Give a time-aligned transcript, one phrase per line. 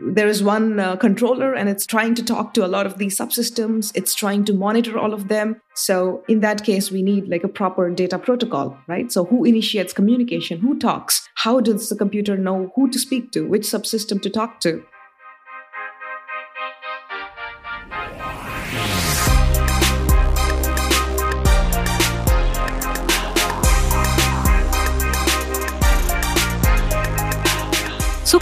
[0.00, 3.18] there is one uh, controller and it's trying to talk to a lot of these
[3.18, 3.92] subsystems.
[3.94, 5.60] It's trying to monitor all of them.
[5.74, 9.12] So in that case we need like a proper data protocol right?
[9.12, 10.60] So who initiates communication?
[10.60, 11.28] Who talks?
[11.34, 13.46] How does the computer know who to speak to?
[13.46, 14.82] Which subsystem to talk to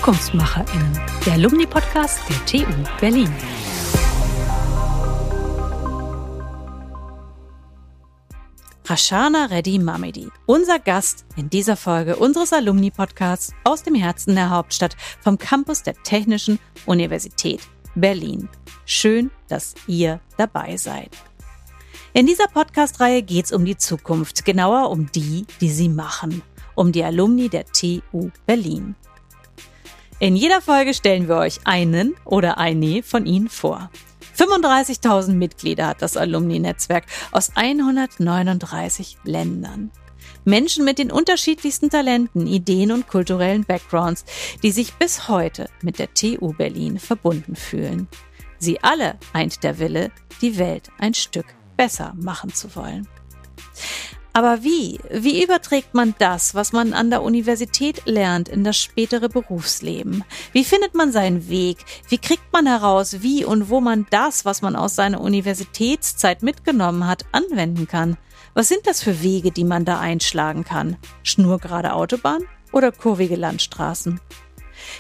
[0.09, 3.31] ZukunftsmacherInnen, der Alumni-Podcast der TU Berlin.
[8.87, 14.97] Rashana Reddy Mamedi, unser Gast in dieser Folge unseres Alumni-Podcasts aus dem Herzen der Hauptstadt
[15.21, 17.61] vom Campus der Technischen Universität
[17.95, 18.49] Berlin.
[18.87, 21.11] Schön, dass ihr dabei seid.
[22.15, 26.41] In dieser Podcast-Reihe geht es um die Zukunft, genauer um die, die sie machen,
[26.75, 28.95] um die Alumni der TU Berlin.
[30.21, 33.89] In jeder Folge stellen wir euch einen oder eine von ihnen vor.
[34.37, 39.93] 35.000 Mitglieder hat das Alumni-Netzwerk aus 139 Ländern.
[40.45, 44.25] Menschen mit den unterschiedlichsten Talenten, Ideen und kulturellen Backgrounds,
[44.63, 48.09] die sich bis heute mit der TU Berlin verbunden fühlen.
[48.59, 50.11] Sie alle eint der Wille,
[50.41, 53.07] die Welt ein Stück besser machen zu wollen.
[54.39, 55.01] Aber wie?
[55.11, 60.23] Wie überträgt man das, was man an der Universität lernt, in das spätere Berufsleben?
[60.53, 61.79] Wie findet man seinen Weg?
[62.09, 67.09] Wie kriegt man heraus, wie und wo man das, was man aus seiner Universitätszeit mitgenommen
[67.09, 68.17] hat, anwenden kann?
[68.55, 70.99] Was sind das für Wege, die man da einschlagen kann?
[71.25, 74.21] Schnurgerade Autobahn oder kurvige Landstraßen?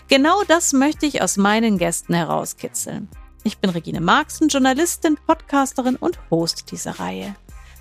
[0.08, 3.08] Genau das möchte ich aus meinen Gästen herauskitzeln.
[3.44, 7.36] Ich bin Regine Marxen, Journalistin, Podcasterin und Host dieser Reihe.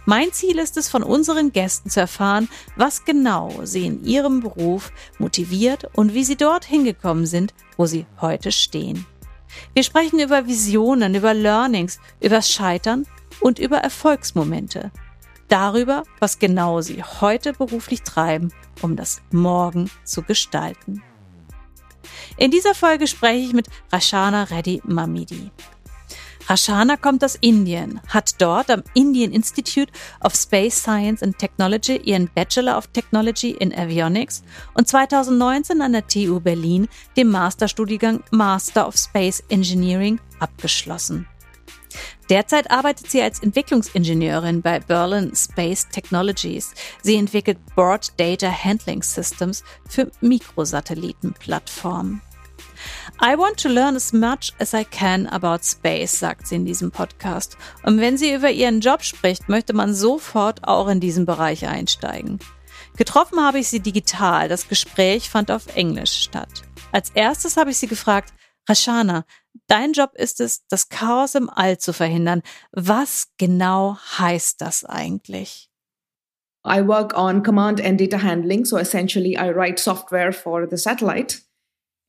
[0.09, 4.93] Mein Ziel ist es, von unseren Gästen zu erfahren, was genau sie in ihrem Beruf
[5.19, 9.05] motiviert und wie sie dorthin gekommen sind, wo sie heute stehen.
[9.73, 13.05] Wir sprechen über Visionen, über Learnings, übers Scheitern
[13.41, 14.93] und über Erfolgsmomente.
[15.49, 21.03] Darüber, was genau sie heute beruflich treiben, um das Morgen zu gestalten.
[22.37, 25.51] In dieser Folge spreche ich mit Rashana Reddy Mamidi.
[26.47, 29.91] Rashana kommt aus Indien, hat dort am Indian Institute
[30.23, 34.43] of Space Science and Technology ihren Bachelor of Technology in Avionics
[34.73, 36.87] und 2019 an der TU Berlin
[37.17, 41.27] den Masterstudiengang Master of Space Engineering abgeschlossen.
[42.29, 46.73] Derzeit arbeitet sie als Entwicklungsingenieurin bei Berlin Space Technologies.
[47.01, 52.21] Sie entwickelt Board Data Handling Systems für Mikrosatellitenplattformen.
[53.19, 56.91] I want to learn as much as I can about space, sagt sie in diesem
[56.91, 57.57] Podcast.
[57.81, 62.37] Und wenn sie über ihren Job spricht, möchte man sofort auch in diesen Bereich einsteigen.
[62.95, 64.49] Getroffen habe ich sie digital.
[64.49, 66.61] Das Gespräch fand auf Englisch statt.
[66.91, 68.33] Als erstes habe ich sie gefragt,
[68.69, 69.25] Rashana,
[69.65, 72.43] dein Job ist es, das Chaos im All zu verhindern.
[72.71, 75.71] Was genau heißt das eigentlich?
[76.67, 78.63] I work on command and data handling.
[78.63, 81.46] So essentially, I write software for the satellite.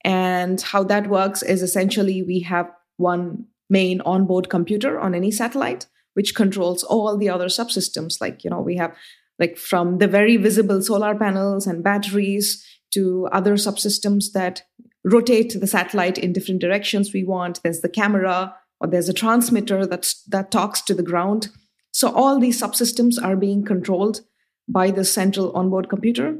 [0.09, 5.87] And how that works is essentially we have one main onboard computer on any satellite,
[6.15, 8.19] which controls all the other subsystems.
[8.19, 8.97] Like, you know, we have
[9.39, 14.63] like from the very visible solar panels and batteries to other subsystems that
[15.05, 17.63] rotate the satellite in different directions we want.
[17.63, 21.49] There's the camera or there's a transmitter that's, that talks to the ground.
[21.93, 24.23] So all these subsystems are being controlled
[24.67, 26.39] by the central onboard computer.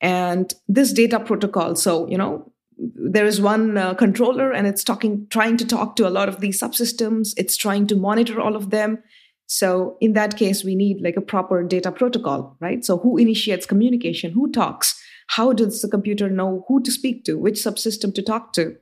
[0.00, 2.49] And this data protocol, so, you know,
[2.94, 6.40] there is one uh, controller and it's talking trying to talk to a lot of
[6.40, 7.34] these subsystems.
[7.36, 9.02] It's trying to monitor all of them.
[9.46, 12.84] So in that case we need like a proper data protocol right?
[12.84, 14.32] So who initiates communication?
[14.32, 15.00] Who talks?
[15.28, 17.38] How does the computer know who to speak to?
[17.38, 18.76] Which subsystem to talk to?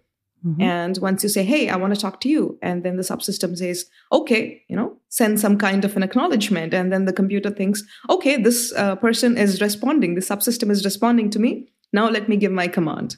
[0.46, 0.62] Mm-hmm.
[0.62, 3.58] and once you say hey i want to talk to you and then the subsystem
[3.58, 6.74] says okay you know send some kind of an acknowledgement.
[6.74, 10.14] And then the computer thinks okay this uh, person is responding.
[10.14, 11.68] The subsystem is responding to me.
[11.92, 13.16] Now let me give my command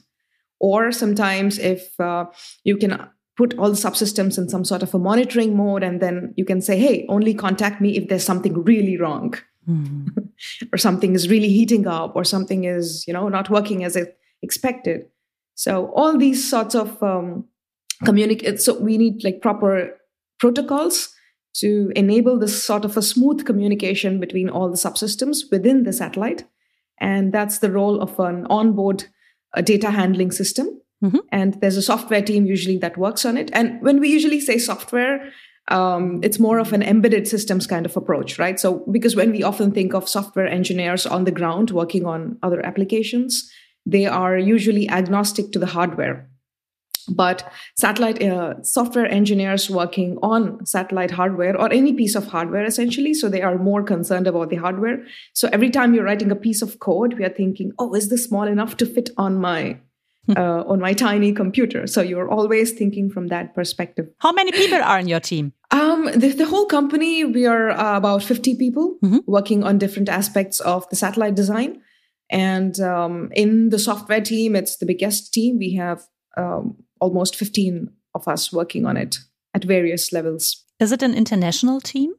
[0.61, 2.25] or sometimes if uh,
[2.63, 6.33] you can put all the subsystems in some sort of a monitoring mode and then
[6.37, 9.33] you can say hey only contact me if there's something really wrong
[9.67, 10.07] mm-hmm.
[10.73, 13.97] or something is really heating up or something is you know not working as
[14.41, 15.05] expected
[15.55, 17.45] so all these sorts of um,
[18.05, 19.97] communicate so we need like proper
[20.39, 21.13] protocols
[21.53, 26.45] to enable this sort of a smooth communication between all the subsystems within the satellite
[26.99, 29.05] and that's the role of an onboard
[29.53, 30.67] a data handling system.
[31.03, 31.17] Mm-hmm.
[31.31, 33.49] And there's a software team usually that works on it.
[33.53, 35.31] And when we usually say software,
[35.67, 38.59] um, it's more of an embedded systems kind of approach, right?
[38.59, 42.63] So, because when we often think of software engineers on the ground working on other
[42.65, 43.49] applications,
[43.85, 46.29] they are usually agnostic to the hardware.
[47.09, 53.13] But satellite uh, software engineers working on satellite hardware or any piece of hardware essentially
[53.13, 55.03] so they are more concerned about the hardware.
[55.33, 58.25] So every time you're writing a piece of code we are thinking oh is this
[58.25, 59.77] small enough to fit on my
[60.25, 60.33] hmm.
[60.37, 61.87] uh, on my tiny computer?
[61.87, 64.07] So you're always thinking from that perspective.
[64.19, 65.53] How many people are in your team?
[65.71, 69.19] Um, the, the whole company we are uh, about 50 people mm-hmm.
[69.25, 71.81] working on different aspects of the satellite design.
[72.29, 75.57] And um, in the software team it's the biggest team.
[75.57, 76.01] We have
[76.37, 79.17] um, almost 15 of us working on it
[79.53, 80.63] at various levels.
[80.79, 82.13] Is it an international team?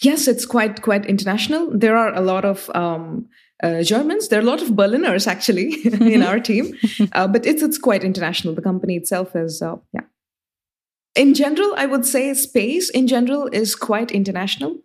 [0.00, 1.70] Yes, it's quite quite international.
[1.70, 3.28] There are a lot of um,
[3.62, 4.28] uh, Germans.
[4.28, 6.74] There are a lot of Berliners actually in our team,
[7.12, 8.54] uh, but it's it's quite international.
[8.54, 10.02] The company itself is uh, yeah.
[11.14, 14.78] In general, I would say space in general is quite international,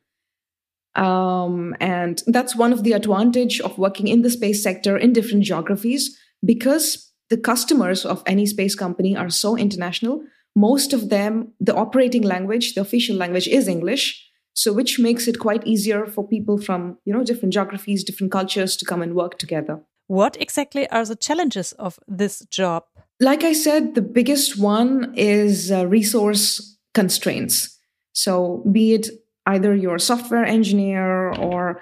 [0.94, 5.44] um, and that's one of the advantage of working in the space sector in different
[5.44, 10.24] geographies because the customers of any space company are so international.
[10.56, 14.26] Most of them, the operating language, the official language is English.
[14.54, 18.76] So which makes it quite easier for people from, you know, different geographies, different cultures
[18.78, 19.80] to come and work together.
[20.08, 22.84] What exactly are the challenges of this job?
[23.20, 27.78] Like I said, the biggest one is uh, resource constraints.
[28.14, 29.08] So be it
[29.46, 31.82] either you're a software engineer or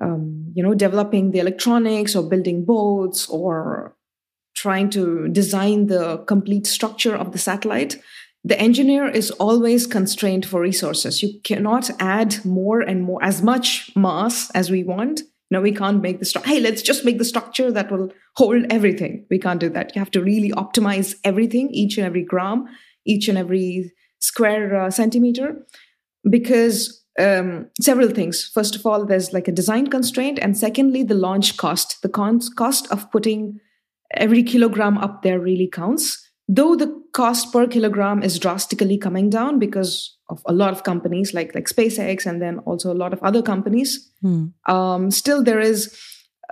[0.00, 3.96] um, you know developing the electronics or building boats or
[4.54, 8.00] trying to design the complete structure of the satellite,
[8.44, 11.22] the engineer is always constrained for resources.
[11.22, 15.22] You cannot add more and more, as much mass as we want.
[15.50, 16.50] No, we can't make the structure.
[16.50, 19.26] Hey, let's just make the structure that will hold everything.
[19.30, 19.94] We can't do that.
[19.94, 22.66] You have to really optimize everything, each and every gram,
[23.04, 25.66] each and every square uh, centimeter,
[26.28, 28.50] because um, several things.
[28.52, 32.90] First of all, there's like a design constraint, and secondly, the launch cost, the cost
[32.90, 33.60] of putting
[34.14, 36.28] every kilogram up there really counts.
[36.48, 41.34] Though the cost per kilogram is drastically coming down because of a lot of companies
[41.34, 44.46] like like SpaceX and then also a lot of other companies, hmm.
[44.66, 45.96] um, still there is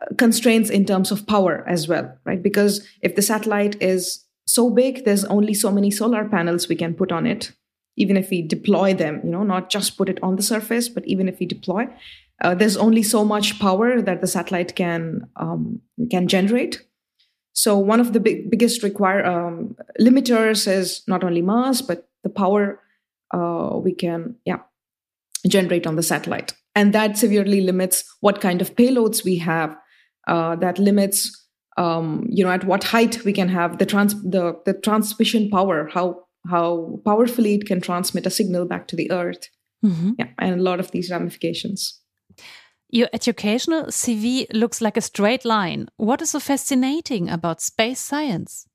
[0.01, 2.43] uh, constraints in terms of power as well, right?
[2.43, 6.95] Because if the satellite is so big, there's only so many solar panels we can
[6.95, 7.53] put on it.
[7.97, 11.07] Even if we deploy them, you know, not just put it on the surface, but
[11.07, 11.87] even if we deploy,
[12.43, 15.81] uh, there's only so much power that the satellite can um,
[16.11, 16.83] can generate
[17.53, 22.31] so one of the big, biggest require um, limiters is not only mass but the
[22.31, 22.81] power
[23.33, 24.59] uh, we can yeah
[25.47, 29.77] generate on the satellite, and that severely limits what kind of payloads we have.
[30.29, 31.41] Uh, that limits
[31.77, 35.89] um, you know at what height we can have the trans the the transmission power
[35.93, 39.49] how how powerfully it can transmit a signal back to the earth
[39.85, 40.13] mm-hmm.
[40.19, 42.00] yeah and a lot of these ramifications
[42.93, 45.89] your educational CV looks like a straight line.
[45.97, 48.67] What is so fascinating about space science?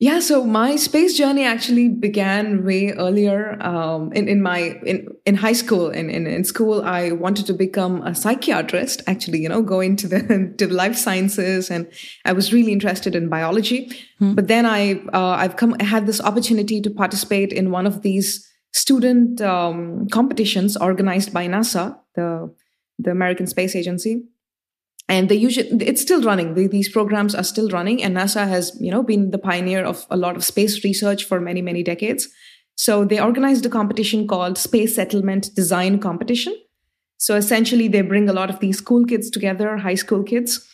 [0.00, 3.60] Yeah, so my space journey actually began way earlier.
[3.60, 7.52] Um, in in my in in high school, in, in in school, I wanted to
[7.52, 9.02] become a psychiatrist.
[9.08, 11.88] Actually, you know, go into the to the life sciences, and
[12.24, 13.90] I was really interested in biology.
[14.20, 14.34] Hmm.
[14.34, 18.02] But then I uh, I've come I had this opportunity to participate in one of
[18.02, 22.54] these student um, competitions organized by NASA, the
[22.98, 24.24] the American Space Agency.
[25.08, 26.54] And they usually, it's still running.
[26.54, 30.06] The, these programs are still running, and NASA has, you know, been the pioneer of
[30.10, 32.28] a lot of space research for many, many decades.
[32.74, 36.54] So they organized a competition called Space Settlement Design Competition.
[37.16, 40.64] So essentially, they bring a lot of these school kids together, high school kids,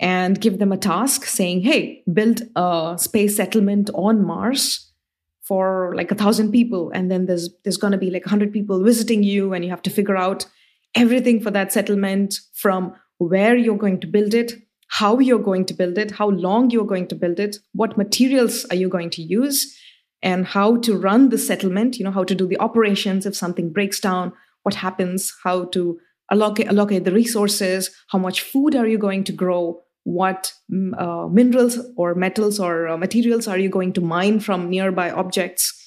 [0.00, 4.90] and give them a task saying, hey, build a space settlement on Mars
[5.42, 6.90] for like a thousand people.
[6.90, 9.82] And then there's there's gonna be like a hundred people visiting you, and you have
[9.82, 10.46] to figure out
[10.94, 14.52] everything for that settlement from where you're going to build it,
[14.88, 18.64] how you're going to build it, how long you're going to build it, what materials
[18.66, 19.76] are you going to use,
[20.22, 23.72] and how to run the settlement, you know, how to do the operations if something
[23.72, 24.32] breaks down,
[24.62, 25.98] what happens, how to
[26.30, 31.28] allocate, allocate the resources, how much food are you going to grow, what mm, uh,
[31.28, 35.80] minerals or metals or uh, materials are you going to mine from nearby objects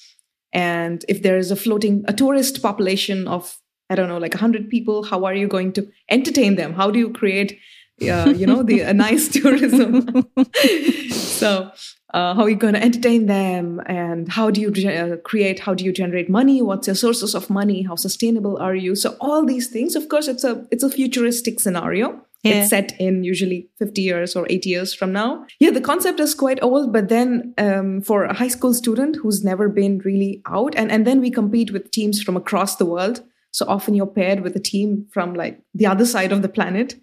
[0.52, 3.56] and if there is a floating a tourist population of
[3.90, 6.74] I don't know, like 100 people, how are you going to entertain them?
[6.74, 7.58] How do you create,
[8.02, 10.06] uh, you know, the a nice tourism?
[11.10, 11.70] so,
[12.14, 13.80] uh, how are you going to entertain them?
[13.86, 16.62] And how do you uh, create, how do you generate money?
[16.62, 17.82] What's your sources of money?
[17.82, 18.94] How sustainable are you?
[18.94, 22.22] So all these things, of course, it's a, it's a futuristic scenario.
[22.44, 22.60] Yeah.
[22.60, 25.44] It's set in usually 50 years or 80 years from now.
[25.58, 29.42] Yeah, the concept is quite old, but then um, for a high school student who's
[29.42, 33.24] never been really out, and, and then we compete with teams from across the world.
[33.58, 36.94] So often you're paired with a team from like the other side of the planet.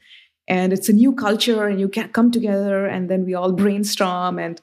[0.47, 4.37] And it's a new culture, and you can come together, and then we all brainstorm
[4.37, 4.61] and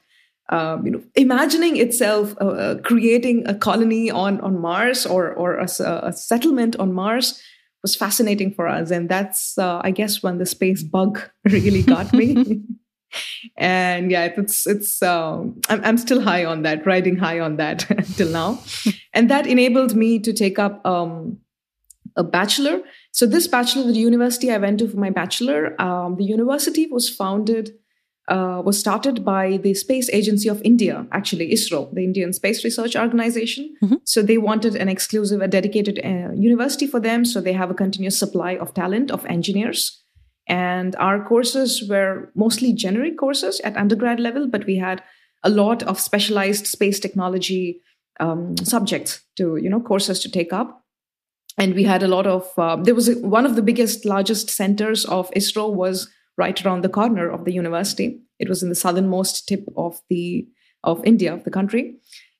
[0.49, 5.57] um, you know, imagining itself uh, uh, creating a colony on on Mars or or
[5.57, 7.41] a, a, settlement on Mars
[7.81, 12.11] was fascinating for us, and that's uh, I guess when the space bug really got
[12.13, 12.61] me.
[13.57, 17.79] and yeah, it's it's um, I'm I'm still high on that, riding high on that
[18.15, 18.59] till now,
[19.13, 21.37] and that enabled me to take up um,
[22.15, 22.81] a bachelor.
[23.11, 27.09] So this bachelor, the university I went to for my bachelor, um, the university was
[27.09, 27.71] founded
[28.27, 32.95] uh, was started by the Space Agency of India, actually ISRO, the Indian Space Research
[32.95, 33.75] Organization.
[33.83, 33.95] Mm-hmm.
[34.05, 37.25] So they wanted an exclusive, a dedicated uh, university for them.
[37.25, 40.01] So they have a continuous supply of talent of engineers.
[40.47, 45.03] And our courses were mostly generic courses at undergrad level, but we had
[45.43, 47.81] a lot of specialized space technology
[48.19, 50.82] um, subjects to, you know, courses to take up.
[51.57, 54.49] And we had a lot of, uh, there was a, one of the biggest, largest
[54.49, 58.19] centers of ISRO was right around the corner of the university.
[58.39, 60.47] It was in the southernmost tip of the
[60.83, 61.95] of India, of the country.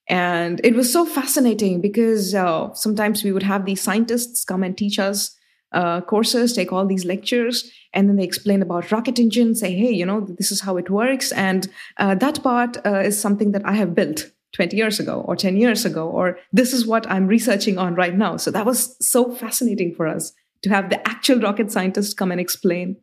[0.09, 4.77] And it was so fascinating because uh, sometimes we would have these scientists come and
[4.77, 5.33] teach us
[5.71, 9.91] uh, courses, take all these lectures, and then they explain about rocket engine, say, hey,
[9.91, 11.31] you know, this is how it works.
[11.31, 11.67] And
[11.97, 15.57] uh, that part uh, is something that I have built 20 years ago or 10
[15.57, 18.37] years ago, or this is what I'm researching on right now.
[18.37, 20.31] So that was so fascinating for us
[20.61, 22.97] to have the actual rocket scientists come and explain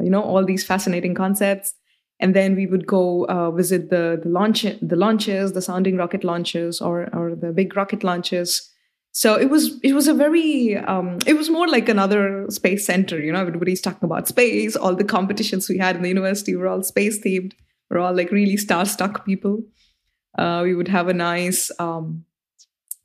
[0.00, 1.74] you know all these fascinating concepts.
[2.22, 6.22] And then we would go uh, visit the the launch the launches the sounding rocket
[6.22, 8.70] launches or or the big rocket launches.
[9.12, 13.18] So it was it was a very um, it was more like another space center
[13.18, 14.76] you know everybody's talking about space.
[14.76, 17.52] All the competitions we had in the university were all space themed
[17.90, 19.62] we're all like really star stuck people
[20.38, 22.24] uh, we would have a nice um,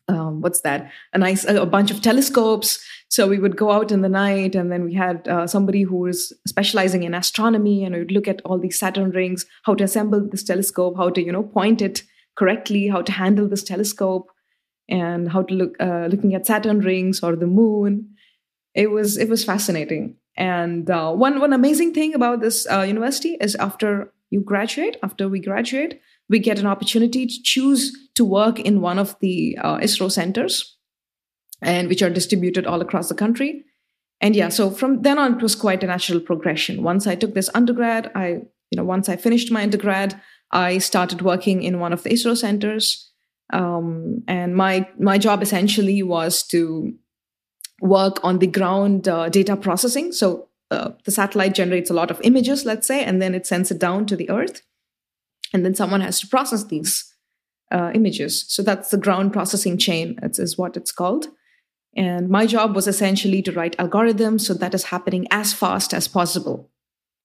[0.07, 0.91] um, what's that?
[1.13, 2.83] A nice a bunch of telescopes.
[3.09, 5.97] So we would go out in the night and then we had uh, somebody who
[5.97, 9.83] was specializing in astronomy and we would look at all these saturn rings how to
[9.83, 12.03] assemble this telescope how to you know point it
[12.35, 14.29] correctly how to handle this telescope
[14.89, 18.09] and how to look uh, looking at saturn rings or the moon.
[18.73, 20.17] It was it was fascinating.
[20.37, 25.29] And uh, one one amazing thing about this uh, university is after you graduate after
[25.29, 29.77] we graduate we get an opportunity to choose to work in one of the uh,
[29.77, 30.77] ISRO centers,
[31.61, 33.63] and which are distributed all across the country.
[34.21, 36.83] And yeah, so from then on, it was quite a natural progression.
[36.83, 38.27] Once I took this undergrad, I,
[38.71, 40.19] you know, once I finished my undergrad,
[40.51, 43.11] I started working in one of the ISRO centers,
[43.51, 46.93] um, and my my job essentially was to
[47.81, 50.11] work on the ground uh, data processing.
[50.11, 53.69] So uh, the satellite generates a lot of images, let's say, and then it sends
[53.69, 54.61] it down to the Earth
[55.55, 57.11] and then someone has to process these
[57.71, 58.45] uh, images.
[58.49, 61.27] So that's the ground processing chain, it's, is what it's called.
[61.95, 66.09] And my job was essentially to write algorithms so that is happening as fast as
[66.09, 66.69] possible.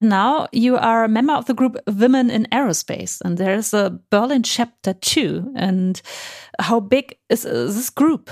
[0.01, 3.99] Now you are a member of the group Women in Aerospace, and there is a
[4.11, 5.53] Berlin chapter too.
[5.57, 6.01] And
[6.61, 8.31] how big is this group,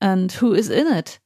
[0.00, 1.20] and who is in it?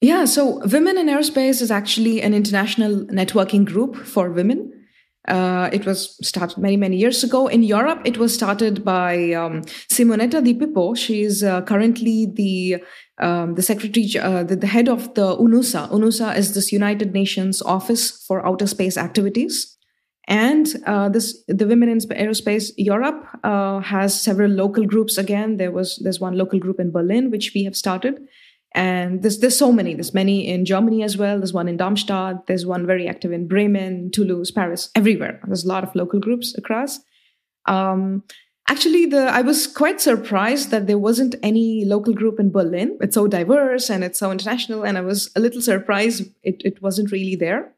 [0.00, 4.79] Yeah, so Women in Aerospace is actually an international networking group for women.
[5.28, 7.46] Uh, it was started many, many years ago.
[7.46, 9.62] In Europe, it was started by um,
[9.92, 10.94] Simonetta Di Pippo.
[10.94, 12.82] She is uh, currently the
[13.18, 15.90] um, the secretary, uh, the, the, head of the UNOOSA.
[15.90, 19.76] UNOOSA is this United Nations Office for Outer Space Activities.
[20.26, 25.18] And uh, this, the Women in Aerospace Europe uh, has several local groups.
[25.18, 28.20] Again, there was there's one local group in Berlin which we have started,
[28.74, 29.94] and there's there's so many.
[29.94, 31.38] There's many in Germany as well.
[31.38, 32.46] There's one in Darmstadt.
[32.46, 35.40] There's one very active in Bremen, Toulouse, Paris, everywhere.
[35.46, 37.00] There's a lot of local groups across.
[37.66, 38.22] Um,
[38.68, 42.96] actually, the I was quite surprised that there wasn't any local group in Berlin.
[43.00, 46.80] It's so diverse and it's so international, and I was a little surprised it it
[46.80, 47.74] wasn't really there.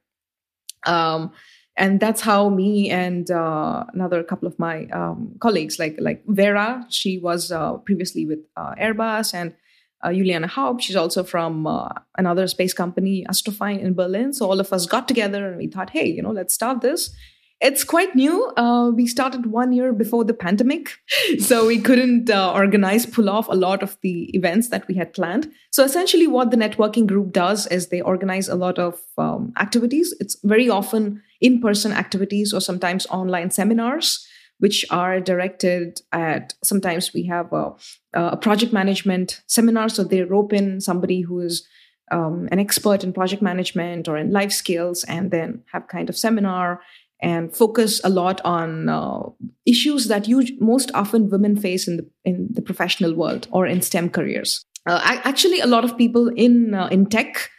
[0.85, 1.33] Um,
[1.75, 6.85] and that's how me and uh, another couple of my um, colleagues, like like Vera,
[6.91, 9.55] she was uh, previously with uh, Airbus, and
[10.03, 10.83] uh, Juliana Haupt.
[10.83, 14.33] She's also from uh, another space company, Astrofein in Berlin.
[14.33, 17.15] So all of us got together and we thought, hey, you know, let's start this.
[17.61, 18.47] It's quite new.
[18.57, 20.99] Uh, we started one year before the pandemic,
[21.39, 25.13] so we couldn't uh, organize, pull off a lot of the events that we had
[25.13, 25.49] planned.
[25.71, 30.13] So essentially, what the networking group does is they organize a lot of um, activities.
[30.19, 34.27] It's very often in-person activities or sometimes online seminars
[34.63, 37.75] which are directed at sometimes we have a,
[38.15, 39.89] a project management seminar.
[39.89, 41.67] So they rope in somebody who is
[42.13, 46.17] um, an expert in project management or in life skills and then have kind of
[46.17, 46.81] seminar
[47.21, 49.23] and focus a lot on uh,
[49.67, 53.83] issues that you most often women face in the in the professional world or in
[53.83, 54.65] STEM careers.
[54.87, 57.51] Uh, actually, a lot of people in uh, in tech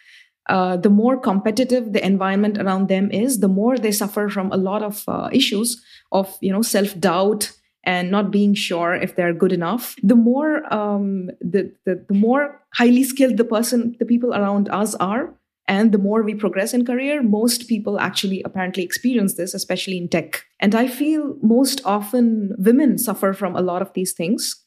[0.47, 4.57] uh, the more competitive the environment around them is, the more they suffer from a
[4.57, 5.81] lot of uh, issues
[6.11, 7.51] of you know self doubt
[7.85, 9.95] and not being sure if they're good enough.
[10.03, 14.95] The more um, the, the the more highly skilled the person the people around us
[14.95, 15.33] are
[15.67, 20.09] and the more we progress in career most people actually apparently experience this especially in
[20.09, 20.43] tech.
[20.59, 24.62] And i feel most often women suffer from a lot of these things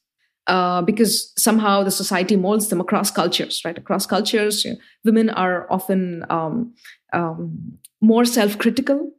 [0.46, 3.78] uh, because somehow the society molds them across cultures right?
[3.78, 6.74] Across cultures you know, women are often um,
[7.12, 9.12] um, more self-critical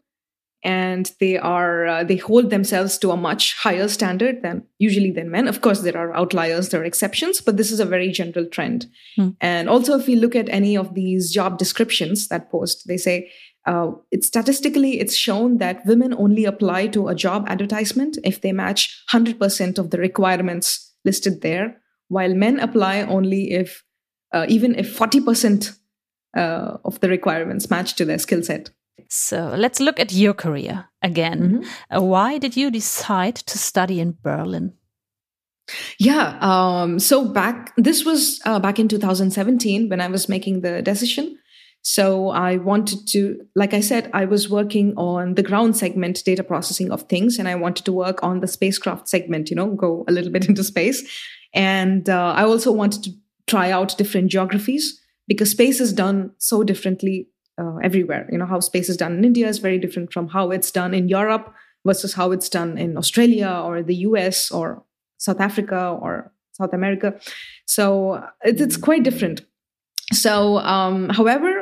[0.63, 5.29] and they are uh, they hold themselves to a much higher standard than usually than
[5.29, 5.47] men.
[5.47, 8.87] Of course there are outliers there are exceptions but this is a very general trend.
[9.19, 9.35] Mm.
[9.41, 13.29] and also if we look at any of these job descriptions that post they say
[13.65, 18.53] uh, it's statistically it's shown that women only apply to a job advertisement if they
[18.53, 23.83] match 100% of the requirements listed there while men apply only if
[24.33, 25.77] uh, even if 40%
[26.35, 28.69] uh, of the requirements match to their skill set
[29.09, 31.39] so let's look at your career again.
[31.39, 31.97] Mm -hmm.
[31.97, 34.73] uh, why did you decide to study in Berlin?
[35.97, 40.81] Yeah, um, so back this was uh, back in 2017 when I was making the
[40.81, 41.39] decision.
[41.81, 46.43] So I wanted to, like I said, I was working on the ground segment data
[46.43, 49.49] processing of things, and I wanted to work on the spacecraft segment.
[49.49, 51.07] You know, go a little bit into space,
[51.53, 53.11] and uh, I also wanted to
[53.47, 58.27] try out different geographies because space is done so differently uh, everywhere.
[58.31, 60.93] You know, how space is done in India is very different from how it's done
[60.93, 61.53] in Europe
[61.85, 64.83] versus how it's done in Australia or the US or
[65.17, 67.19] South Africa or South America.
[67.65, 69.41] So it's, it's quite different.
[70.13, 71.56] So, um, however,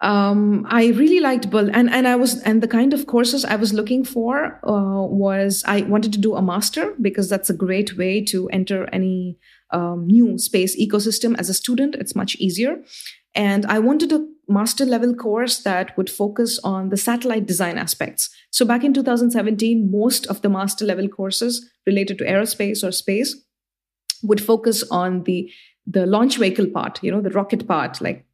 [0.00, 3.56] um, I really liked Bull, and and I was and the kind of courses I
[3.56, 7.98] was looking for uh, was I wanted to do a master because that's a great
[7.98, 9.38] way to enter any
[9.72, 11.96] um, new space ecosystem as a student.
[11.96, 12.76] It's much easier,
[13.34, 18.30] and I wanted a master level course that would focus on the satellite design aspects.
[18.50, 23.36] So back in 2017, most of the master level courses related to aerospace or space
[24.22, 25.50] would focus on the
[25.90, 28.00] the launch vehicle part, you know, the rocket part.
[28.00, 28.27] Like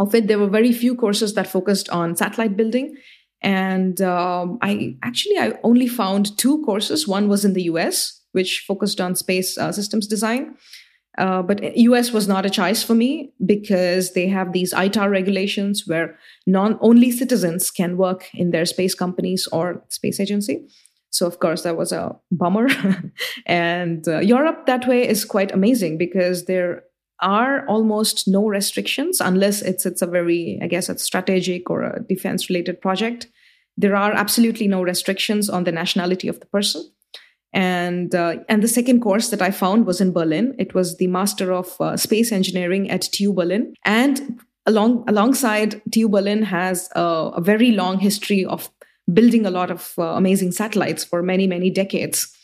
[0.00, 2.96] of it, there were very few courses that focused on satellite building.
[3.42, 7.08] And um, I actually I only found two courses.
[7.08, 10.56] One was in the US, which focused on space uh, systems design,
[11.18, 15.84] uh, but US was not a choice for me because they have these ITAR regulations
[15.86, 20.66] where non only citizens can work in their space companies or space agency.
[21.10, 22.68] So of course that was a bummer.
[23.46, 26.84] and uh, Europe that way is quite amazing because there
[27.22, 32.02] are almost no restrictions unless it's it's a very I guess it's strategic or a
[32.02, 33.28] defense related project.
[33.76, 36.82] There are absolutely no restrictions on the nationality of the person
[37.52, 40.54] and uh, and the second course that I found was in Berlin.
[40.58, 46.08] It was the Master of uh, Space Engineering at TU Berlin, and along alongside TU
[46.08, 47.02] Berlin has a,
[47.36, 48.70] a very long history of
[49.12, 52.34] building a lot of uh, amazing satellites for many many decades,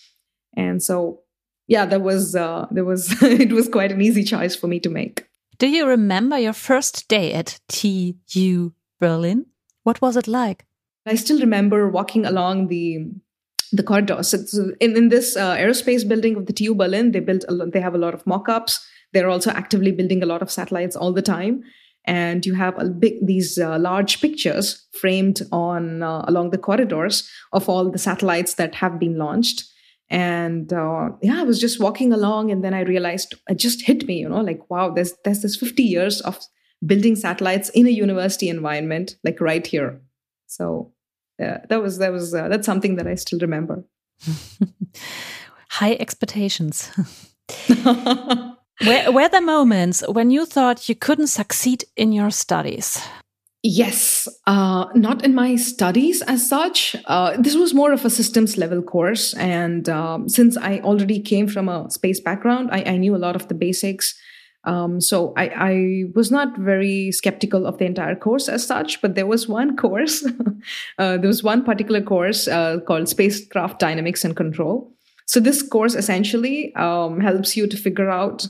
[0.56, 1.20] and so
[1.68, 4.90] yeah, there was uh, there was it was quite an easy choice for me to
[4.90, 5.26] make.
[5.58, 9.46] Do you remember your first day at TU Berlin?
[9.84, 10.64] What was it like?
[11.06, 13.10] I still remember walking along the
[13.70, 14.28] the corridors.
[14.28, 17.72] So in, in this uh, aerospace building of the TU Berlin, they built a lot,
[17.72, 18.84] they have a lot of mock-ups.
[19.12, 21.62] They're also actively building a lot of satellites all the time.
[22.06, 27.28] And you have a big these uh, large pictures framed on uh, along the corridors
[27.52, 29.64] of all the satellites that have been launched.
[30.10, 34.06] And uh, yeah, I was just walking along, and then I realized it just hit
[34.06, 36.38] me, you know, like wow, there's there's this 50 years of
[36.84, 40.00] building satellites in a university environment, like right here.
[40.46, 40.92] So
[41.38, 43.84] yeah, that was that was uh, that's something that I still remember.
[45.70, 46.90] High expectations.
[47.84, 53.02] were, were there moments when you thought you couldn't succeed in your studies?
[53.62, 56.94] Yes, uh, not in my studies as such.
[57.06, 59.34] Uh, this was more of a systems level course.
[59.34, 63.34] And um, since I already came from a space background, I, I knew a lot
[63.34, 64.14] of the basics.
[64.62, 69.14] Um, so I, I, was not very skeptical of the entire course as such, but
[69.14, 70.24] there was one course,
[70.98, 74.92] uh, there was one particular course uh, called Spacecraft Dynamics and Control.
[75.26, 78.46] So this course essentially um, helps you to figure out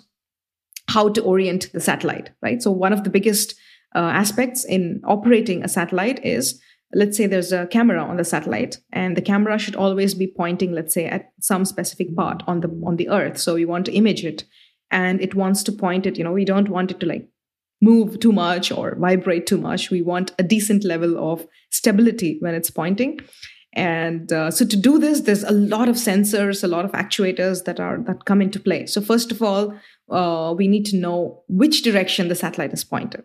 [0.89, 2.63] how to orient the satellite, right?
[2.63, 3.55] So one of the biggest
[3.95, 6.61] uh, aspects in operating a satellite is
[6.95, 10.73] let's say there's a camera on the satellite and the camera should always be pointing
[10.73, 13.39] let's say at some specific part on the on the earth.
[13.39, 14.45] So you want to image it
[14.91, 17.29] and it wants to point it you know we don't want it to like
[17.81, 19.91] move too much or vibrate too much.
[19.91, 23.21] We want a decent level of stability when it's pointing.
[23.75, 27.65] And uh, so to do this there's a lot of sensors a lot of actuators
[27.65, 28.87] that are that come into play.
[28.87, 29.75] So first of all
[30.11, 33.25] uh, we need to know which direction the satellite is pointed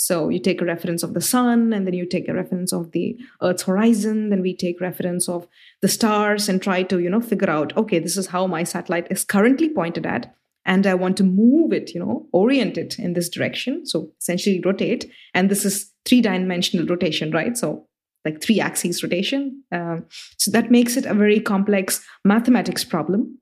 [0.00, 2.92] So you take a reference of the sun, and then you take a reference of
[2.92, 4.30] the Earth's horizon.
[4.30, 5.48] Then we take reference of
[5.82, 9.08] the stars and try to, you know, figure out, okay, this is how my satellite
[9.10, 10.32] is currently pointed at.
[10.64, 13.86] And I want to move it, you know, orient it in this direction.
[13.86, 15.10] So essentially rotate.
[15.34, 17.56] And this is three dimensional rotation, right?
[17.56, 17.86] So
[18.24, 19.64] like three axes rotation.
[19.72, 20.06] Um,
[20.36, 23.38] so that makes it a very complex mathematics problem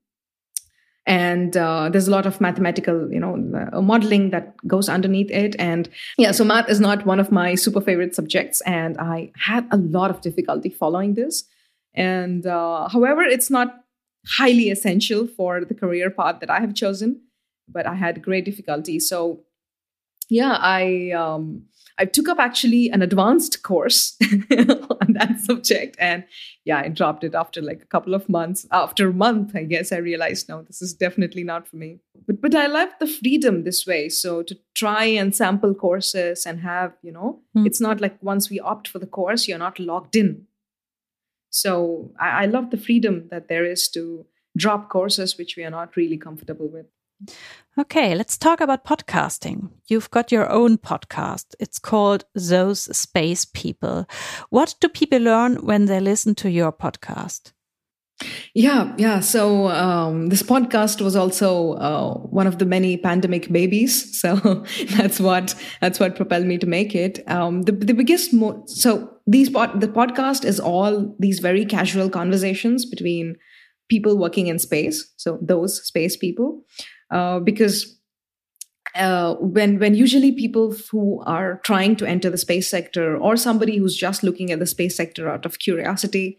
[1.07, 3.35] and uh, there's a lot of mathematical you know
[3.73, 5.55] uh, modeling that goes underneath it.
[5.59, 5.88] And
[6.19, 8.61] yeah so math is not one of my super favorite subjects.
[8.62, 11.45] And i had a lot of difficulty following this.
[11.95, 13.85] And uh, however it's not
[14.27, 17.23] highly essential for the career path that i have chosen
[17.69, 18.99] but i had great difficulty.
[18.99, 19.45] So
[20.29, 21.66] yeah i um,
[21.98, 24.16] I took up actually an advanced course
[24.50, 25.96] on that subject.
[25.98, 26.24] And
[26.64, 28.66] yeah, I dropped it after like a couple of months.
[28.70, 32.00] After a month, I guess I realized, no, this is definitely not for me.
[32.26, 34.09] But but I love the freedom this way.
[34.11, 37.66] So to try and sample courses and have, you know, mm.
[37.66, 40.46] it's not like once we opt for the course, you're not locked in.
[41.50, 45.70] So I, I love the freedom that there is to drop courses which we are
[45.70, 46.87] not really comfortable with.
[47.79, 49.70] Okay, let's talk about podcasting.
[49.87, 51.55] You've got your own podcast.
[51.61, 54.07] It's called Those Space People.
[54.50, 57.52] What do people learn when they listen to your podcast?
[58.55, 59.20] Yeah, yeah.
[59.20, 64.14] So um, this podcast was also uh, one of the many pandemic babies.
[64.26, 64.64] So
[64.96, 67.22] that's what that's what propelled me to make it.
[67.31, 72.09] Um, the the biggest mo- so these pod- the podcast is all these very casual
[72.09, 73.37] conversations between
[73.90, 75.12] people working in space.
[75.16, 76.64] So those space people
[77.11, 77.97] uh, because
[78.95, 83.77] uh, when when usually people who are trying to enter the space sector or somebody
[83.77, 86.38] who's just looking at the space sector out of curiosity,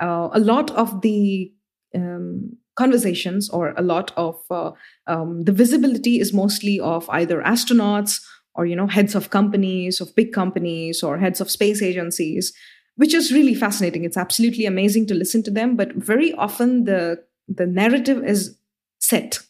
[0.00, 1.52] uh, a lot of the
[1.94, 4.70] um, conversations or a lot of uh,
[5.06, 8.22] um, the visibility is mostly of either astronauts
[8.54, 12.52] or you know heads of companies of big companies or heads of space agencies
[12.98, 14.04] which is really fascinating.
[14.04, 18.56] It's absolutely amazing to listen to them but very often the the narrative is
[19.00, 19.40] set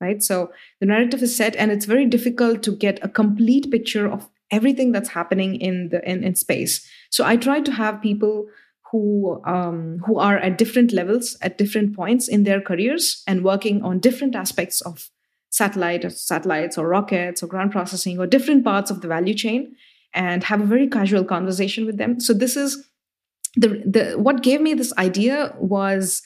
[0.00, 0.22] right?
[0.22, 4.28] So the narrative is set, and it's very difficult to get a complete picture of
[4.50, 6.86] everything that's happening in the in, in space.
[7.10, 8.48] So I try to have people
[8.90, 13.82] who um, who are at different levels at different points in their careers and working
[13.82, 15.10] on different aspects of
[15.50, 19.74] satellite or satellites or rockets or ground processing or different parts of the value chain
[20.14, 22.88] and have a very casual conversation with them so this is
[23.56, 26.22] the the what gave me this idea was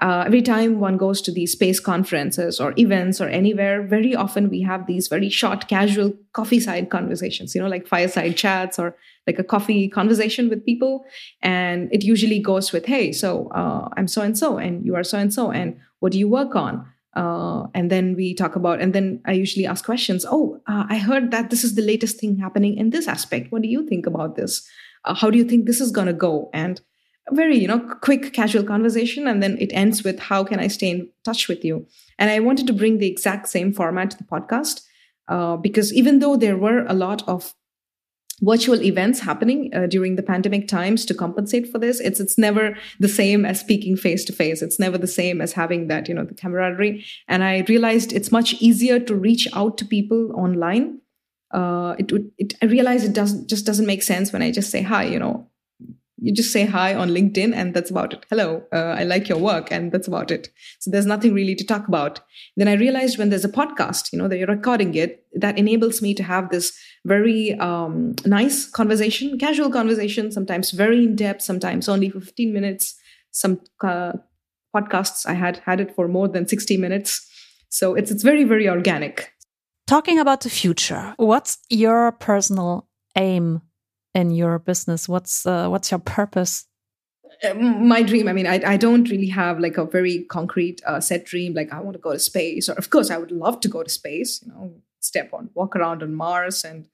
[0.00, 4.48] uh, every time one goes to these space conferences or events or anywhere, very often
[4.48, 8.96] we have these very short, casual coffee side conversations, you know, like fireside chats or
[9.26, 11.04] like a coffee conversation with people.
[11.42, 15.04] And it usually goes with, hey, so uh, I'm so and so, and you are
[15.04, 16.86] so and so, and what do you work on?
[17.16, 20.24] Uh, and then we talk about, and then I usually ask questions.
[20.28, 23.50] Oh, uh, I heard that this is the latest thing happening in this aspect.
[23.50, 24.68] What do you think about this?
[25.04, 26.50] Uh, how do you think this is going to go?
[26.52, 26.80] And
[27.32, 30.90] very you know quick casual conversation and then it ends with how can i stay
[30.90, 31.86] in touch with you?
[32.18, 34.82] And i wanted to bring the exact same format to the podcast
[35.28, 37.54] uh, because even though there were a lot of
[38.40, 42.76] virtual events happening uh, during the pandemic times to compensate for this it's it's never
[43.00, 46.14] the same as speaking face to face it's never the same as having that you
[46.14, 47.04] know the camaraderie.
[47.26, 51.00] And i realized it's much easier to reach out to people online.
[51.50, 54.70] Uh, it would it, i realize it doesn't just doesn't make sense when i just
[54.70, 55.47] say hi you know
[56.20, 58.26] you just say hi on linkedin and that's about it.
[58.28, 60.48] Hello uh, i like your work and that's about it.
[60.80, 62.20] So there's nothing really to talk about.
[62.56, 66.02] Then i realized when there's a podcast you know that you're recording it that enables
[66.02, 71.88] me to have this very um, nice conversation casual conversation sometimes very in depth sometimes
[71.88, 72.94] only for 15 minutes.
[73.30, 74.12] Some uh,
[74.74, 77.24] podcasts i had had it for more than 60 minutes.
[77.68, 79.32] So it's it's very very organic.
[79.86, 83.62] Talking about the future what's your personal aim
[84.18, 85.08] in your business?
[85.08, 86.66] What's uh, what's your purpose?
[87.44, 90.98] Uh, my dream i mean i, I don't really have like a very concrete uh,
[90.98, 93.60] set dream like i want to go to space or of course i would love
[93.60, 96.88] to go to space you know step on walk around on mars and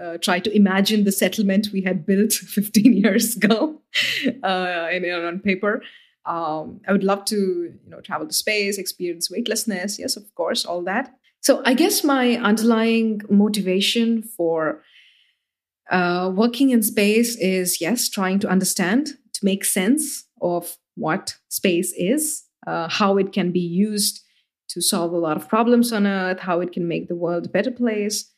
[0.00, 3.80] uh, try to imagine the settlement we had built 15 years ago
[4.44, 5.82] uh, in, on paper
[6.26, 7.36] um, i would love to
[7.82, 12.04] you know travel to space experience weightlessness yes of course all that so i guess
[12.04, 14.80] my underlying motivation for
[15.90, 21.92] uh, working in space is, yes, trying to understand, to make sense of what space
[21.96, 24.20] is, uh, how it can be used
[24.68, 27.50] to solve a lot of problems on Earth, how it can make the world a
[27.50, 28.30] better place.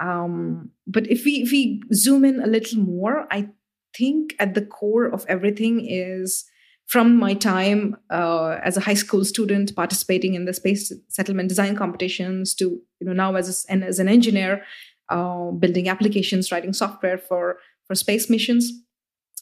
[0.00, 3.48] Um, but if we if we zoom in a little more, I
[3.96, 6.44] think at the core of everything is
[6.86, 11.76] from my time uh, as a high school student participating in the space settlement design
[11.76, 14.62] competitions to you know now as a, and as an engineer
[15.08, 18.72] uh, building applications, writing software for for space missions.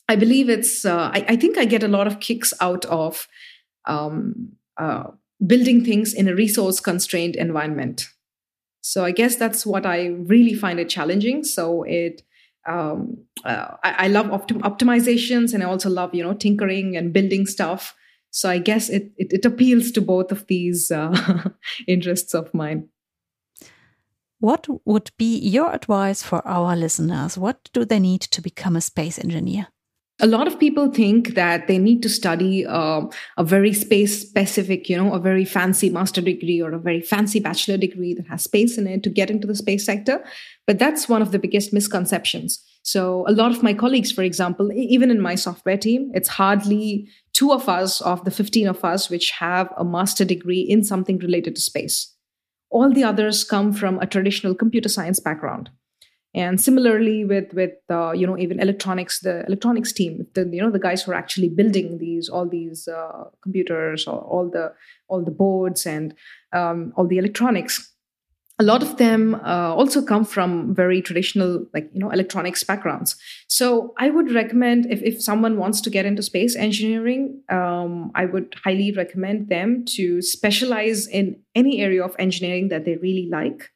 [0.08, 0.84] I believe it's.
[0.84, 3.28] Uh, I, I, think I get a lot of kicks out of
[3.86, 5.04] um, uh,
[5.46, 8.08] building things in a resource constrained environment.
[8.80, 11.44] So I guess that's what I really find it challenging.
[11.44, 12.22] So it.
[12.64, 17.12] Um, uh, I, I, love optim- optimizations and I also love you know tinkering and
[17.12, 17.92] building stuff.
[18.30, 21.50] So I guess it it, it appeals to both of these uh,
[21.88, 22.88] interests of mine.
[24.42, 27.38] What would be your advice for our listeners?
[27.38, 29.68] What do they need to become a space engineer?
[30.20, 33.02] a lot of people think that they need to study uh,
[33.38, 37.40] a very space specific you know a very fancy master degree or a very fancy
[37.40, 40.22] bachelor degree that has space in it to get into the space sector
[40.66, 44.70] but that's one of the biggest misconceptions so a lot of my colleagues for example
[44.72, 49.08] even in my software team it's hardly two of us of the 15 of us
[49.08, 52.12] which have a master degree in something related to space
[52.72, 55.70] all the others come from a traditional computer science background.
[56.34, 60.70] And similarly with with uh, you know even electronics the electronics team the you know
[60.70, 64.72] the guys who are actually building these all these uh, computers or all the
[65.08, 66.14] all the boards and
[66.54, 67.91] um, all the electronics
[68.62, 73.16] a lot of them uh, also come from very traditional like you know electronics backgrounds.
[73.48, 78.24] So i would recommend if, if someone wants to get into space engineering um, i
[78.24, 83.70] would highly recommend them to specialize in any area of engineering that they really like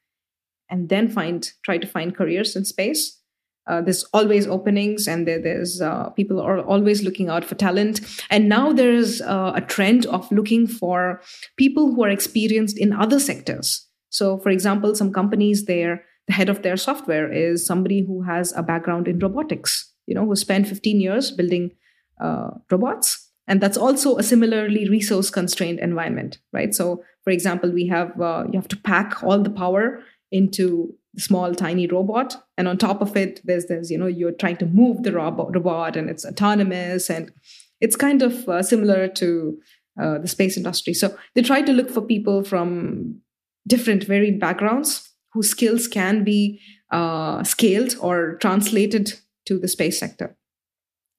[0.70, 3.20] and then find try to find careers in space.
[3.68, 8.00] Uh, there's always openings and there, there's uh, people are always looking out for talent.
[8.30, 11.20] And now there's uh, a trend of looking for
[11.56, 13.85] people who are experienced in other sectors
[14.16, 18.50] so, for example, some companies there, the head of their software is somebody who has
[18.56, 21.72] a background in robotics, you know, who spent 15 years building
[22.18, 23.30] uh, robots.
[23.46, 26.74] And that's also a similarly resource constrained environment, right?
[26.74, 30.00] So, for example, we have uh, you have to pack all the power
[30.32, 34.56] into small tiny robot and on top of it there's there's you know you're trying
[34.58, 37.32] to move the robot robot and it's autonomous and
[37.80, 39.56] it's kind of uh, similar to
[39.98, 43.18] uh, the space industry so they try to look for people from
[43.66, 49.14] different varied backgrounds whose skills can be uh, scaled or translated
[49.46, 50.36] to the space sector.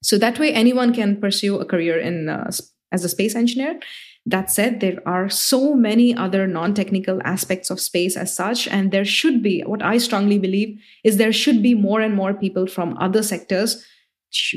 [0.03, 2.51] So that way anyone can pursue a career in uh,
[2.91, 3.79] as a space engineer.
[4.25, 9.05] That said there are so many other non-technical aspects of space as such and there
[9.05, 12.97] should be what i strongly believe is there should be more and more people from
[12.97, 13.85] other sectors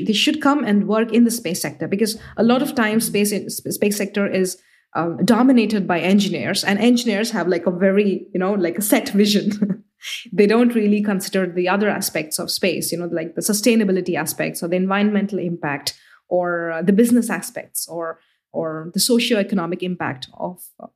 [0.05, 3.33] they should come and work in the space sector because a lot of times space
[3.55, 4.57] space sector is
[4.95, 9.09] um, dominated by engineers and engineers have like a very you know like a set
[9.09, 9.83] vision.
[10.33, 14.63] They don't really consider the other aspects of space you know like the sustainability aspects
[14.63, 15.93] or the environmental impact
[16.27, 18.19] or uh, the business aspects or
[18.51, 20.87] or the socio-economic impact of uh,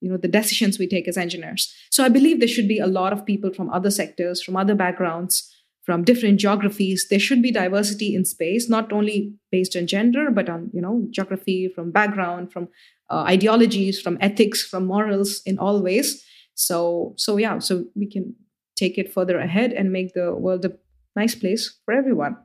[0.00, 1.72] you know the decisions we take as engineers.
[1.90, 4.74] So i believe there should be a lot of people from other sectors from other
[4.74, 5.50] backgrounds
[5.84, 7.06] from different geographies.
[7.08, 11.06] There should be diversity in space not only based on gender but on you know
[11.10, 12.68] geography from background from
[13.10, 16.24] uh, ideologies, from ethics, from morals in all ways.
[16.54, 18.34] So, so yeah, so we can
[18.76, 20.72] take it further ahead and make the world a
[21.16, 22.36] nice place for everyone.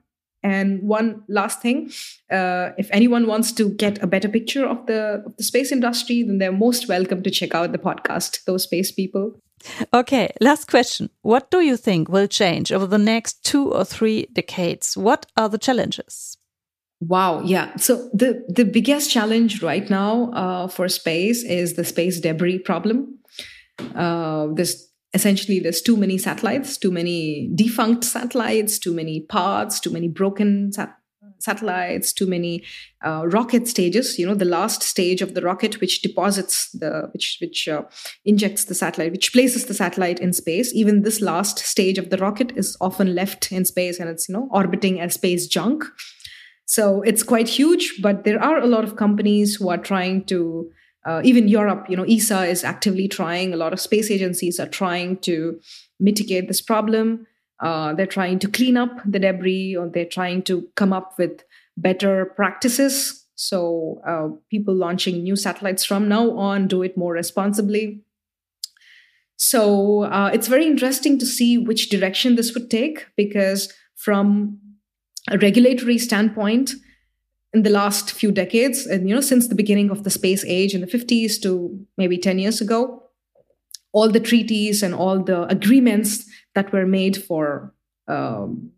[0.42, 1.92] And one last thing,
[2.32, 6.24] uh, if anyone wants to get a better picture of the of the space industry,
[6.24, 9.42] then they're most welcome to check out the podcast, Those Space People.
[9.94, 11.10] Okay, last question.
[11.22, 14.96] What do you think will change over the next two or three decades?
[14.96, 16.39] What are the challenges?
[17.02, 17.42] Wow.
[17.42, 17.76] Yeah.
[17.78, 23.20] So the, the biggest challenge right now uh, for space is the space debris problem.
[23.96, 29.92] Uh, there's essentially there's too many satellites, too many defunct satellites, too many parts, too
[29.92, 30.96] many broken sat-
[31.40, 32.64] satellites, too many
[33.06, 34.20] uh, rocket stages.
[34.20, 37.84] You know, the last stage of the rocket, which deposits the, which which uh,
[38.26, 40.74] injects the satellite, which places the satellite in space.
[40.74, 44.34] Even this last stage of the rocket is often left in space, and it's you
[44.34, 45.86] know orbiting as space junk.
[46.70, 50.70] So it's quite huge, but there are a lot of companies who are trying to,
[51.04, 54.68] uh, even Europe, you know, ESA is actively trying, a lot of space agencies are
[54.68, 55.60] trying to
[56.00, 57.26] mitigate this problem.
[57.60, 61.44] Uh, they're trying to clean up the debris or they're trying to come up with
[61.76, 63.26] better practices.
[63.34, 68.04] So uh, people launching new satellites from now on do it more responsibly.
[69.38, 74.60] So uh, it's very interesting to see which direction this would take because from
[75.30, 76.72] a regulatory standpoint
[77.54, 80.76] in the last few decades and you know since the beginning of the space age
[80.76, 83.04] in the 50s to maybe 10 years ago
[83.92, 87.74] all the treaties and all the agreements that were made for
[88.08, 88.72] um,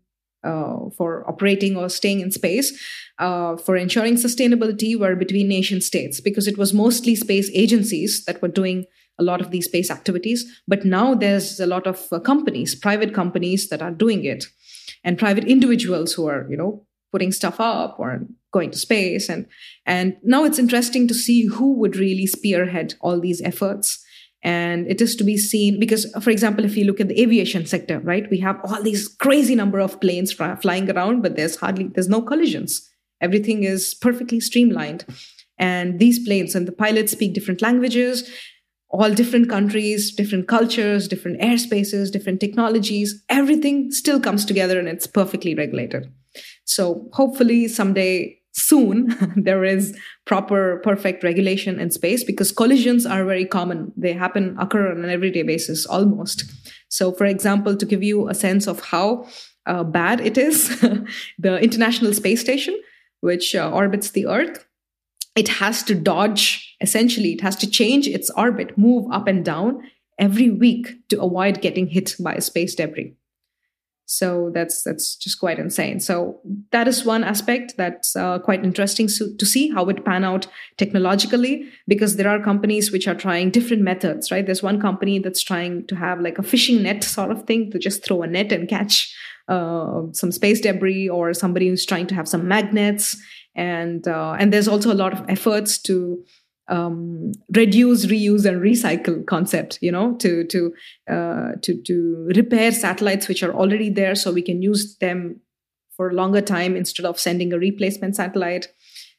[0.44, 2.72] uh, for operating or staying in space
[3.18, 8.42] uh, for ensuring sustainability were between nation states because it was mostly space agencies that
[8.42, 8.84] were doing
[9.18, 10.44] a lot of these space activities.
[10.66, 14.46] But now there's a lot of uh, companies, private companies that are doing it,
[15.04, 19.28] and private individuals who are, you know, putting stuff up or going to space.
[19.28, 19.46] And
[19.86, 24.02] and now it's interesting to see who would really spearhead all these efforts.
[24.44, 27.64] And it is to be seen because, for example, if you look at the aviation
[27.64, 31.88] sector, right, we have all these crazy number of planes flying around, but there's hardly
[31.88, 32.88] there's no collisions.
[33.20, 35.04] Everything is perfectly streamlined.
[35.58, 38.28] And these planes and the pilots speak different languages
[38.92, 43.24] all different countries, different cultures, different airspaces, different technologies.
[43.30, 46.12] Everything still comes together and it's perfectly regulated.
[46.64, 53.46] So hopefully someday soon there is proper perfect regulation in space because collisions are very
[53.46, 56.44] common they happen occur on an everyday basis almost
[56.88, 59.26] so for example to give you a sense of how
[59.64, 60.68] uh, bad it is
[61.38, 62.78] the international space station
[63.20, 64.66] which uh, orbits the earth
[65.34, 69.82] it has to dodge essentially it has to change its orbit move up and down
[70.18, 73.14] every week to avoid getting hit by space debris.
[74.12, 75.98] So that's that's just quite insane.
[75.98, 76.40] So
[76.70, 80.46] that is one aspect that's uh, quite interesting so, to see how it pan out
[80.76, 84.44] technologically because there are companies which are trying different methods right?
[84.44, 87.78] There's one company that's trying to have like a fishing net sort of thing to
[87.78, 89.14] just throw a net and catch
[89.48, 93.16] uh, some space debris or somebody who's trying to have some magnets.
[93.54, 96.22] And uh, and there's also a lot of efforts to
[96.68, 99.78] um, reduce, reuse, and recycle concept.
[99.80, 100.74] You know, to to
[101.10, 105.40] uh, to to repair satellites which are already there, so we can use them
[105.96, 108.68] for a longer time instead of sending a replacement satellite.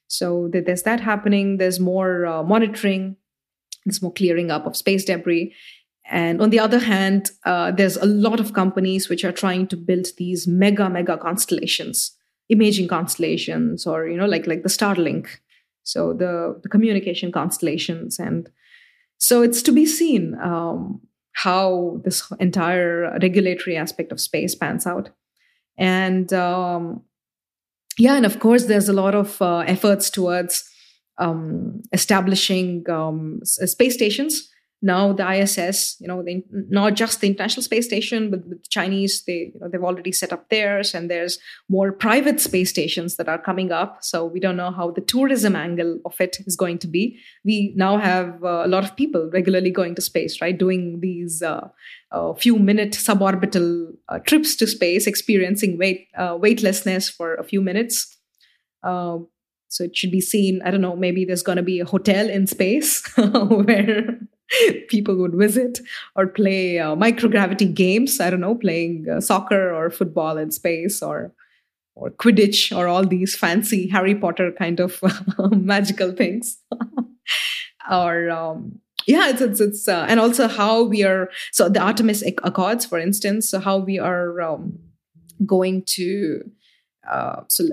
[0.07, 1.57] So there's that happening.
[1.57, 3.15] There's more uh, monitoring.
[3.85, 5.53] There's more clearing up of space debris.
[6.05, 9.77] And on the other hand, uh, there's a lot of companies which are trying to
[9.77, 12.15] build these mega, mega constellations
[12.49, 15.27] imaging constellations or you know like like the starlink
[15.83, 18.49] so the, the communication constellations and
[19.17, 21.01] so it's to be seen um,
[21.33, 25.11] how this entire regulatory aspect of space pans out.
[25.77, 27.03] And um,
[27.97, 30.69] yeah and of course there's a lot of uh, efforts towards
[31.17, 34.49] um, establishing um, space stations
[34.83, 39.23] now the ISS, you know, they, not just the International Space Station, but the Chinese,
[39.25, 43.29] they you know they've already set up theirs, and there's more private space stations that
[43.29, 44.03] are coming up.
[44.03, 47.17] So we don't know how the tourism angle of it is going to be.
[47.45, 51.41] We now have uh, a lot of people regularly going to space, right, doing these
[51.41, 51.69] uh,
[52.11, 53.93] uh, few minute suborbital
[54.25, 58.17] trips to space, experiencing weight uh, weightlessness for a few minutes.
[58.83, 59.19] Uh,
[59.69, 60.61] so it should be seen.
[60.63, 60.95] I don't know.
[60.95, 64.19] Maybe there's going to be a hotel in space where
[64.87, 65.79] people would visit
[66.15, 68.19] or play uh, microgravity games.
[68.19, 71.33] I don't know, playing uh, soccer or football in space or
[71.95, 74.99] or Quidditch or all these fancy Harry Potter kind of
[75.51, 76.57] magical things.
[77.91, 81.29] or um, yeah, it's it's, it's uh, and also how we are.
[81.51, 84.79] So the Artemis Accords, for instance, so how we are um,
[85.45, 86.41] going to.
[87.09, 87.65] Uh, so,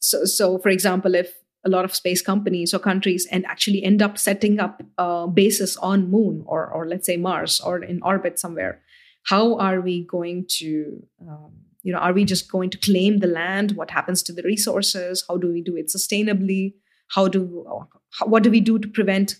[0.00, 4.02] so, so, for example, if a lot of space companies or countries and actually end
[4.02, 8.38] up setting up uh, bases on moon or, or let's say mars or in orbit
[8.38, 8.80] somewhere.
[9.24, 13.26] How are we going to um, you know are we just going to claim the
[13.26, 13.72] land?
[13.72, 15.24] What happens to the resources?
[15.28, 16.74] How do we do it sustainably?
[17.08, 17.64] How do
[18.18, 19.36] how, what do we do to prevent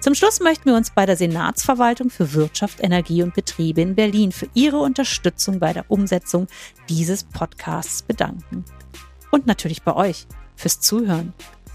[0.00, 4.30] Zum Schluss möchten wir uns bei der Senatsverwaltung für Wirtschaft, Energie und Betriebe in Berlin
[4.30, 6.46] für ihre Unterstützung bei der Umsetzung
[6.88, 8.64] dieses Podcasts bedanken.
[9.30, 11.32] Und natürlich bei euch fürs Zuhören.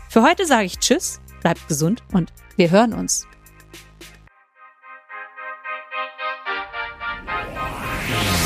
[0.08, 3.28] Für heute sage ich Tschüss, bleibt gesund und wir hören uns.
[8.12, 8.41] Podcast.